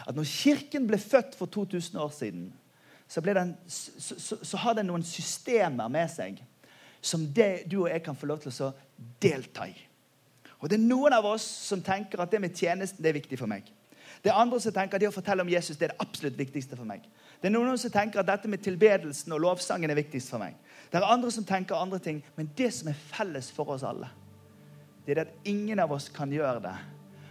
[0.06, 2.46] At når Kirken ble født for 2000 år siden,
[3.08, 6.38] så, den, så, så, så har den noen systemer med seg
[7.02, 8.72] som det, du og jeg kan få lov til å
[9.22, 9.76] delta i.
[10.60, 13.40] Og Det er noen av oss som tenker at det med tjenesten det er viktig
[13.40, 13.68] for meg.
[14.24, 16.38] Det er andre som tenker at det å fortelle om Jesus det er det absolutt
[16.38, 17.04] viktigste for meg.
[17.42, 20.56] Det er noen som tenker at dette med tilbedelsen og lovsangen er viktigst for meg.
[20.90, 22.24] Det er andre som tenker andre ting.
[22.38, 24.10] Men det som er felles for oss alle,
[25.06, 26.76] det er at ingen av oss kan gjøre det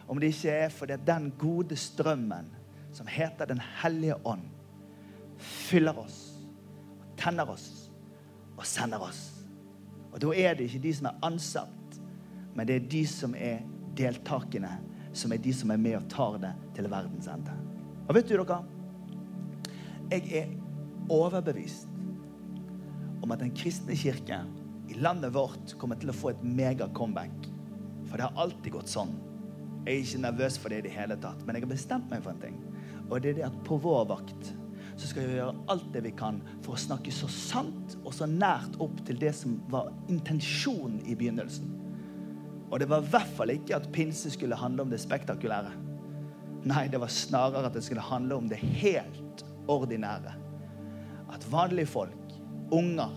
[0.07, 2.51] om det ikke er fordi den gode strømmen
[2.95, 4.45] som heter Den hellige ånd,
[5.39, 6.37] fyller oss,
[7.19, 7.91] tenner oss
[8.57, 9.33] og sender oss.
[10.13, 11.84] Og Da er det ikke de som er ansatt
[12.55, 13.63] men det er de som er
[13.99, 14.71] deltakende,
[15.15, 17.55] som er de som er med og tar det til verdens ende.
[18.09, 18.61] Og vet du dere?
[20.13, 20.51] Jeg er
[21.11, 21.89] overbevist
[23.25, 24.43] om at den kristne kirke
[24.93, 27.49] i landet vårt kommer til å få et mega-comeback.
[28.11, 29.15] For det har alltid gått sånn.
[29.85, 32.23] Jeg er ikke nervøs for det i det hele tatt, men jeg har bestemt meg
[32.25, 32.59] for en ting.
[33.09, 34.53] Og det er det at på vår vakt
[34.95, 38.29] så skal vi gjøre alt det vi kan for å snakke så sant og så
[38.31, 41.84] nært opp til det som var intensjonen i begynnelsen.
[42.75, 45.71] Og det var i hvert fall ikke at pinse skulle handle om det spektakulære.
[46.67, 50.33] Nei, det var snarere at det skulle handle om det helt ordinære.
[51.31, 52.35] At vanlige folk,
[52.75, 53.13] unger,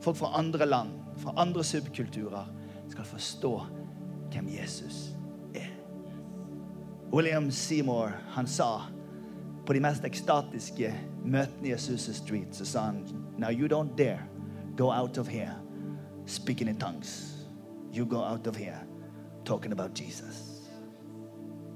[0.00, 2.48] folk fra andre land, fra andre subkulturer,
[2.88, 3.52] skal forstå
[4.32, 5.10] hvem Jesus
[5.54, 5.68] er.
[7.12, 8.86] William Seymour han sa
[9.66, 10.94] på de mest ekstatiske
[11.24, 13.04] møtene i Jesus Street så sa han
[13.36, 14.24] Now you don't dare
[14.76, 15.60] go out of here
[16.26, 17.41] speaking in tongues.
[17.92, 18.80] You go out of here
[19.44, 20.70] talking about Jesus.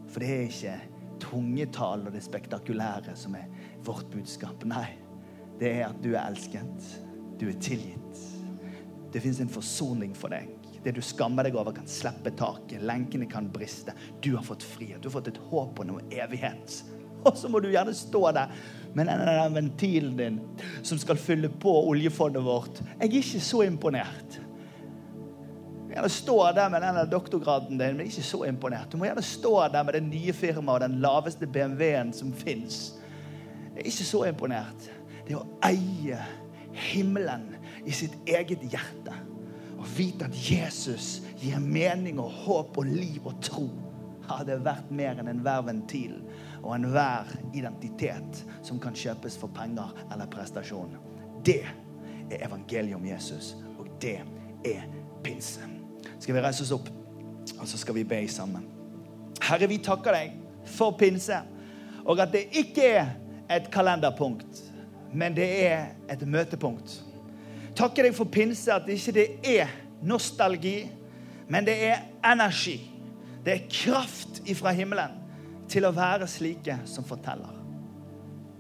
[0.09, 0.77] For det er ikke
[1.21, 3.51] tungetall og det spektakulære som er
[3.85, 4.65] vårt budskap.
[4.65, 4.89] Nei,
[5.61, 6.89] det er at du er elsket.
[7.37, 8.23] Du er tilgitt.
[9.13, 10.49] Det fins en forsoning for deg.
[10.85, 12.85] Det du skammer deg over, kan slippe taket.
[12.87, 13.93] Lenkene kan briste.
[14.25, 15.03] Du har fått frihet.
[15.03, 16.81] Du har fått et håp og noe evighet.
[17.27, 18.53] Og så må du gjerne stå der
[18.97, 20.41] med den ventilen din
[20.87, 22.81] som skal fylle på oljefondet vårt.
[23.01, 24.39] Jeg er ikke så imponert.
[25.97, 28.91] Gjerne stå der med den doktorgraden din, men ikke så imponert.
[28.93, 32.99] Du må gjerne stå der med det nye firmaet og den laveste BMW-en som fins.
[33.81, 34.91] Ikke så imponert.
[35.25, 36.19] Det å eie
[36.77, 37.47] himmelen
[37.89, 39.15] i sitt eget hjerte
[39.79, 43.65] og vite at Jesus gir mening og håp og liv og tro,
[44.29, 46.19] hadde vært mer enn enhver ventil
[46.61, 50.93] og enhver identitet som kan kjøpes for penger eller prestasjon.
[51.41, 54.19] Det er evangeliet om Jesus, og det
[54.69, 54.85] er
[55.25, 55.76] pinse.
[56.19, 56.89] Skal vi reise oss opp,
[57.59, 58.65] og så skal vi be sammen.
[59.43, 60.37] Herre, vi takker deg
[60.77, 61.39] for pinse,
[62.07, 63.13] og at det ikke er
[63.53, 64.63] et kalenderpunkt,
[65.15, 67.01] men det er et møtepunkt.
[67.77, 69.71] Takker deg for pinse, at ikke det er
[70.03, 70.79] nostalgi,
[71.49, 72.79] men det er energi.
[73.45, 75.21] Det er kraft ifra himmelen
[75.71, 77.53] til å være slike som forteller.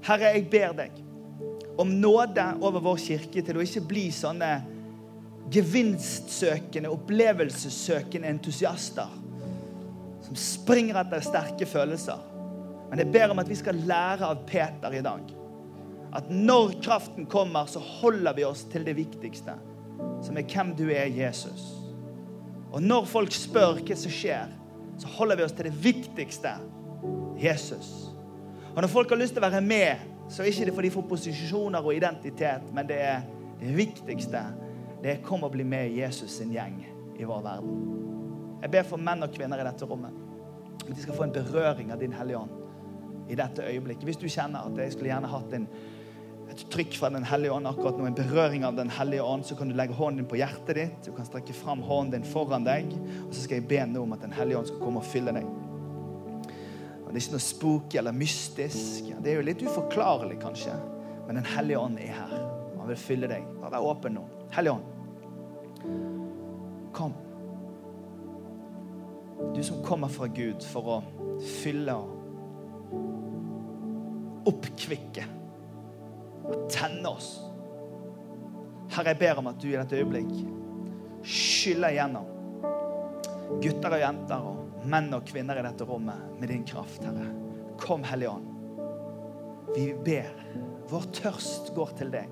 [0.06, 1.02] Herre, jeg ber deg
[1.80, 4.50] om nåde over vår kirke til å ikke bli sånne
[5.52, 9.12] gevinstsøkende, opplevelsessøkende entusiaster
[10.26, 12.18] som springer etter sterke følelser.
[12.90, 15.32] Men jeg ber om at vi skal lære av Peter i dag.
[16.16, 19.54] At når kraften kommer, så holder vi oss til det viktigste,
[20.24, 21.68] som er hvem du er, Jesus.
[22.72, 24.50] Og når folk spør hva som skjer,
[24.98, 26.56] så holder vi oss til det viktigste,
[27.38, 27.90] Jesus.
[28.74, 30.94] Og når folk har lyst til å være med, så er det ikke fordi de
[30.96, 33.26] får posisjoner og identitet, men det er
[33.60, 34.42] det viktigste.
[35.06, 36.80] Det er kom og bli med i Jesus sin gjeng
[37.14, 37.74] i vår verden.
[38.58, 40.16] Jeg ber for menn og kvinner i dette rommet.
[40.80, 44.02] At de skal få en berøring av Din Hellige Ånd i dette øyeblikket.
[44.08, 45.68] Hvis du kjenner at jeg skulle gjerne hatt en,
[46.50, 49.54] et trykk fra Den hellige ånd akkurat nå, en berøring av Den hellige ånd, så
[49.54, 50.98] kan du legge hånden din på hjertet ditt.
[51.06, 52.90] Du kan strekke fram hånden din foran deg,
[53.28, 55.36] og så skal jeg be nå om at Den hellige ånd skal komme og fylle
[55.38, 55.46] deg.
[57.04, 59.14] Og Det er ikke noe spooky eller mystisk.
[59.22, 60.74] Det er jo litt uforklarlig, kanskje.
[61.28, 62.36] Men Den hellige ånd er her.
[62.74, 63.46] Han vil fylle deg.
[63.62, 64.26] Bare vær åpen nå.
[64.58, 64.92] Hellige ånd,
[66.96, 67.12] kom.
[69.54, 71.02] Du som kommer fra Gud for å
[71.60, 72.08] fylle og
[74.48, 75.24] oppkvikke
[76.46, 77.30] og tenne oss.
[78.94, 80.32] Herre, jeg ber om at du i dette øyeblikk
[81.26, 82.32] skyller igjennom
[83.62, 87.26] gutter og jenter og menn og kvinner i dette rommet med din kraft, Herre.
[87.82, 88.52] Kom, Hellige Ånd.
[89.74, 90.30] Vi ber.
[90.90, 92.30] Vår tørst går til deg.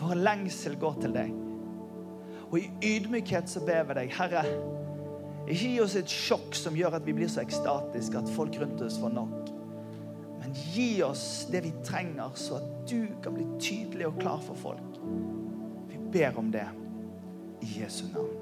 [0.00, 1.47] Vår lengsel går til deg.
[2.48, 4.44] Og i ydmykhet så ber vi deg, Herre,
[5.48, 8.82] ikke gi oss et sjokk som gjør at vi blir så ekstatiske at folk rundt
[8.84, 9.52] oss får nok.
[10.40, 14.56] Men gi oss det vi trenger, så at du kan bli tydelig og klar for
[14.60, 15.00] folk.
[15.88, 16.66] Vi ber om det
[17.64, 18.36] i Jesu navn.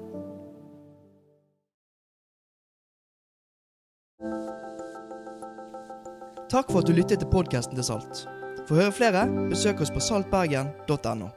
[6.47, 8.23] Takk for at du lyttet til podkasten til Salt.
[8.67, 11.27] For å høre flere, besøk oss på saltbergen.no.